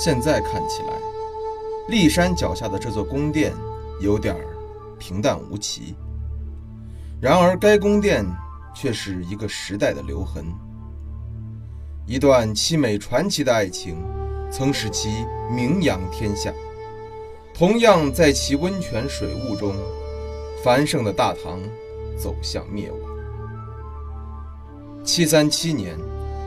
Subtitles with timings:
[0.00, 0.92] 现在看起来，
[1.88, 3.52] 骊山脚下的这座宫殿
[4.00, 4.36] 有点
[4.96, 5.96] 平淡无奇。
[7.20, 8.24] 然而，该宫殿
[8.72, 10.44] 却是一个时代的留痕。
[12.06, 13.96] 一段凄美传奇的爱情，
[14.52, 16.52] 曾使其名扬天下。
[17.52, 19.74] 同样，在其温泉水雾中，
[20.62, 21.58] 繁盛的大唐
[22.16, 23.00] 走向灭亡。
[25.02, 25.98] 七三七年，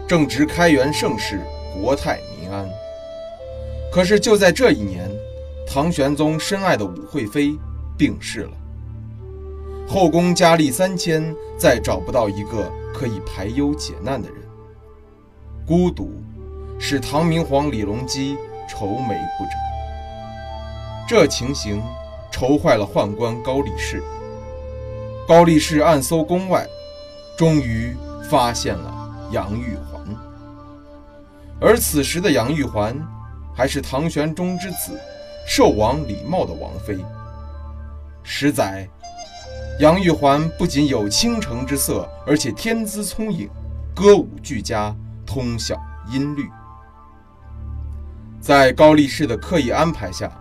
[0.08, 1.42] 正值开元盛世，
[1.76, 2.66] 国泰民安。
[3.92, 5.12] 可是就在这一年，
[5.68, 7.58] 唐玄宗深爱的武惠妃
[7.98, 8.52] 病逝了。
[9.86, 14.38] 后宫佳丽三千，再找不到一个可以排忧解难的人。
[15.68, 16.10] 孤独
[16.80, 18.38] 使唐明皇李隆基
[18.70, 19.54] 愁眉不展。
[21.06, 21.84] 这情形
[22.32, 24.02] 愁坏了宦官高力士。
[25.28, 26.66] 高力士暗搜宫外，
[27.38, 27.94] 终于
[28.30, 30.02] 发现了杨玉环。
[31.60, 32.96] 而此时的杨玉环。
[33.54, 35.00] 还是唐玄宗之子，
[35.48, 36.98] 寿王李瑁的王妃。
[38.24, 38.88] 十载，
[39.80, 43.50] 杨玉环不仅有倾城之色，而且天资聪颖，
[43.96, 45.76] 歌舞俱佳，通晓
[46.12, 46.48] 音律。
[48.40, 50.32] 在高力士的刻意安排下，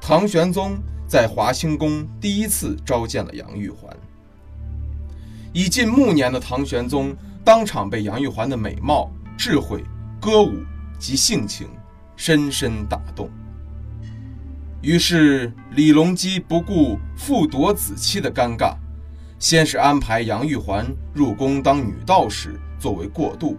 [0.00, 3.94] 唐玄宗在华清宫第一次召见了杨玉环。
[5.52, 7.14] 已近暮年的唐玄宗
[7.44, 9.84] 当场被杨玉环的美貌、智慧、
[10.20, 10.52] 歌舞
[10.98, 11.68] 及性情。
[12.16, 13.30] 深深打动。
[14.82, 18.74] 于是李隆基不顾父夺子妻的尴尬，
[19.38, 23.58] 先是安排杨玉环入宫当女道士作为过渡，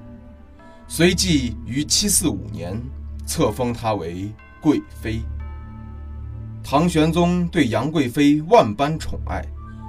[0.88, 2.82] 随即于七四五年
[3.26, 4.32] 册封她为
[4.62, 5.22] 贵妃。
[6.64, 9.44] 唐玄宗对杨贵妃万般宠爱，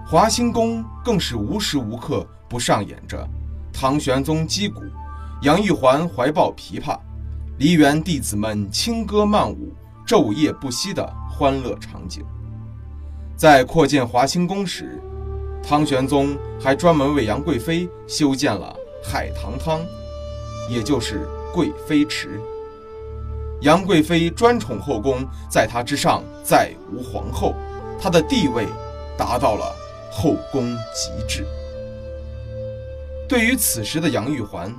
[0.06, 3.28] 华清宫更是无时无刻不上演着
[3.72, 4.82] 唐玄宗击鼓，
[5.42, 6.98] 杨玉环怀抱琵琶。
[7.58, 9.74] 梨园弟子们轻歌曼舞、
[10.06, 12.24] 昼夜不息的欢乐场景。
[13.36, 15.02] 在扩建华清宫时，
[15.60, 19.80] 唐玄宗还专门为杨贵妃修建了海棠汤，
[20.70, 22.40] 也就是贵妃池。
[23.62, 27.56] 杨贵妃专宠后宫，在她之上再无皇后，
[28.00, 28.68] 她的地位
[29.16, 29.74] 达到了
[30.12, 31.44] 后宫极致。
[33.28, 34.72] 对于此时的杨玉环，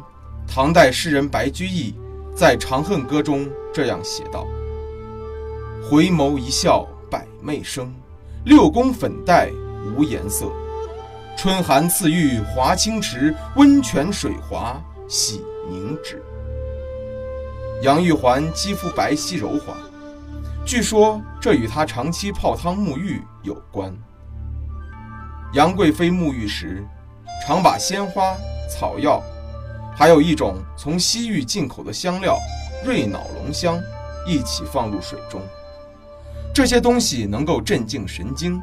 [0.47, 1.93] 唐代诗人白居易。
[2.39, 4.47] 在《长恨歌》中这样写道
[5.83, 7.93] ：“回眸一笑百媚生，
[8.45, 9.49] 六宫粉黛
[9.83, 10.49] 无颜色。
[11.37, 16.23] 春寒赐浴华清池，温泉水滑洗凝脂。”
[17.83, 19.75] 杨玉环肌肤白皙柔滑，
[20.63, 23.93] 据说这与她长期泡汤沐浴有关。
[25.51, 26.87] 杨贵妃沐浴时，
[27.45, 28.33] 常把鲜花、
[28.69, 29.21] 草药。
[29.99, 32.39] 还有一种从西域进口的香料
[32.85, 33.77] 瑞脑龙香，
[34.25, 35.41] 一起放入水中。
[36.55, 38.61] 这些东西能够镇静神经，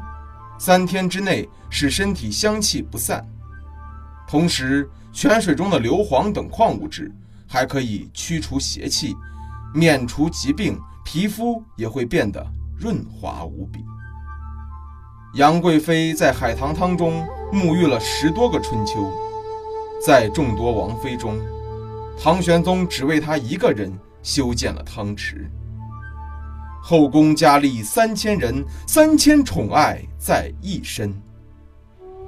[0.57, 3.23] 三天之内使身体香气不散。
[4.27, 7.13] 同时，泉水中的硫磺等矿物质
[7.47, 9.15] 还可以驱除邪气，
[9.75, 12.43] 免除疾病，皮肤也会变得
[12.79, 13.85] 润滑无比。
[15.35, 19.13] 杨贵妃在海棠汤中沐浴了十多个春秋。
[19.99, 21.39] 在众多王妃中，
[22.21, 23.91] 唐玄宗只为她一个人
[24.21, 25.49] 修建了汤池。
[26.81, 31.13] 后宫佳丽三千人，三千宠爱在一身。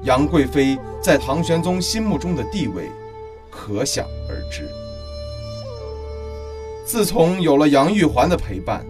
[0.04, 2.90] 杨贵妃在唐玄宗心目中的地位，
[3.50, 4.68] 可想而知。
[6.86, 8.86] 自从有了杨玉环的陪伴，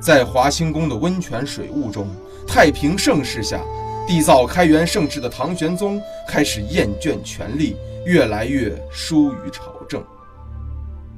[0.00, 2.06] 在华清宫的温泉水雾中，
[2.46, 3.60] 太平盛世下，
[4.06, 7.74] 缔造开元盛世的唐玄宗开始厌倦权力。
[8.04, 10.02] 越来越疏于朝政。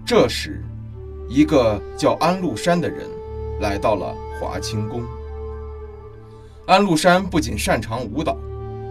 [0.06, 0.62] 这时，
[1.28, 3.08] 一个叫安禄山的人
[3.60, 5.02] 来到了华清宫。
[6.66, 8.36] 安禄山不仅擅长舞蹈，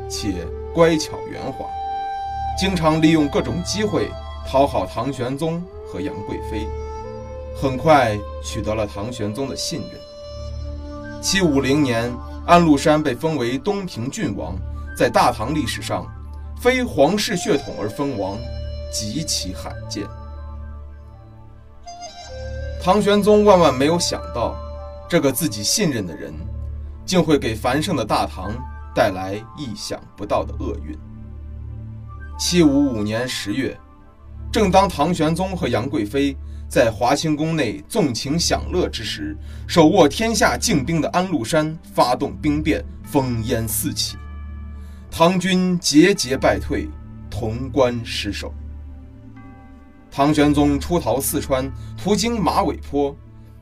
[0.09, 1.65] 且乖巧圆滑，
[2.59, 4.09] 经常利用各种机会
[4.47, 6.67] 讨好唐玄宗和杨贵妃。
[7.55, 11.21] 很快取得了唐玄宗的信任。
[11.21, 12.11] 七五零年，
[12.47, 14.55] 安禄山被封为东平郡王，
[14.97, 16.05] 在大唐历史上，
[16.61, 18.37] 非皇室血统而封王，
[18.91, 20.03] 极其罕见。
[22.81, 24.55] 唐玄宗万万没有想到，
[25.09, 26.33] 这个自己信任的人，
[27.05, 28.53] 竟会给繁盛的大唐
[28.93, 30.97] 带来意想不到的厄运。
[32.37, 33.77] 七五五年十月，
[34.51, 36.35] 正当唐玄宗和杨贵妃
[36.67, 44.17] 在华清宫内纵情享乐之时，手握天下精兵的安禄山发动兵变，烽烟四起，
[45.15, 46.89] 唐军节节败退，
[47.29, 48.51] 潼关失守。
[50.09, 53.15] 唐玄宗出逃四川，途经马嵬坡，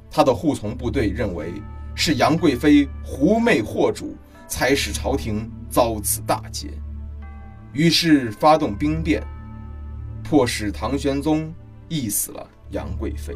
[0.09, 1.51] 他的护从部队认为
[1.94, 4.15] 是杨贵妃狐媚惑主，
[4.48, 6.69] 才使朝廷遭此大劫，
[7.74, 9.21] 于是发动兵变，
[10.24, 11.54] 迫使唐玄宗
[11.89, 13.36] 缢死了杨贵妃。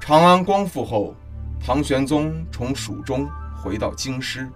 [0.00, 1.14] 长安光复后，
[1.60, 4.50] 唐玄宗从蜀中回到京师，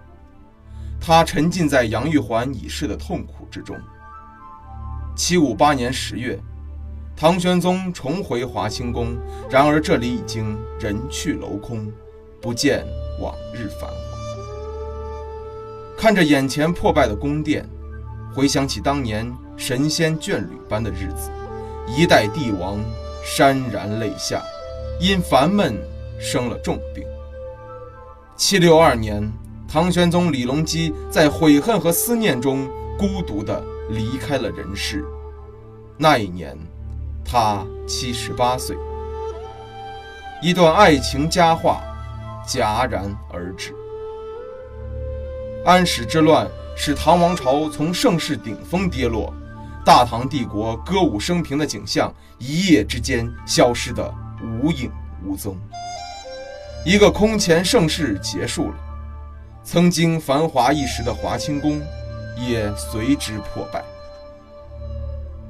[1.05, 3.75] 他沉浸在杨玉环已逝的痛苦之中。
[5.17, 6.39] 七五八年十月，
[7.13, 9.17] 唐玄宗重回华清宫，
[9.49, 11.91] 然而这里已经人去楼空，
[12.41, 12.85] 不见
[13.19, 13.97] 往日繁华。
[15.97, 17.67] 看着眼前破败的宫殿，
[18.33, 21.29] 回想起当年神仙眷侣般的日子，
[21.85, 22.79] 一代帝王
[23.25, 24.41] 潸然泪下，
[25.01, 25.75] 因烦闷
[26.17, 27.03] 生了重病。
[28.37, 29.29] 七六二年，
[29.73, 33.59] 唐玄宗李隆基在悔恨和思念中孤独地
[33.89, 35.03] 离开了人世。
[35.97, 36.55] 那一年，
[37.25, 38.77] 他七十八岁。
[40.43, 41.81] 一段爱情佳话
[42.47, 43.73] 戛然而止。
[45.65, 46.47] 安史之乱
[46.77, 49.33] 使唐王朝从盛世顶峰跌落，
[49.83, 54.13] 大唐帝国歌舞升平的景象一夜之间消失得
[54.61, 54.91] 无影
[55.25, 55.57] 无踪。
[56.85, 58.75] 一个空前盛世结束了，
[59.63, 61.81] 曾经繁华一时的华清宫
[62.37, 63.83] 也随之破败。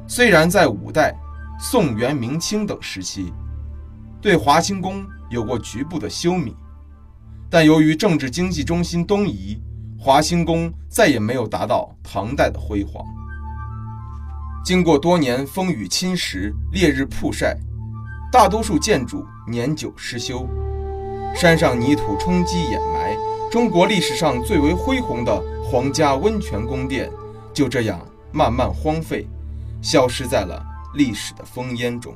[0.08, 1.16] 虽然在五代、
[1.60, 3.34] 宋、元、明清等时期，
[4.22, 6.54] 对华清宫有过局部的修缭，
[7.50, 9.60] 但由于政治经济中心东移，
[9.98, 13.04] 华清宫再也没有达到唐代的辉煌。
[14.64, 17.58] 经过多年风雨侵蚀、烈日曝晒，
[18.32, 20.48] 大多数建筑年久失修，
[21.36, 23.18] 山上泥土冲积掩埋，
[23.54, 27.08] 中国历史上最为恢宏的皇家温泉宫殿
[27.54, 29.28] 就这样慢慢荒废。
[29.80, 30.66] 消失在了
[30.96, 32.16] 历史的烽烟中。